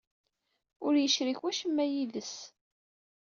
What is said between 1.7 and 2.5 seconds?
yid-s.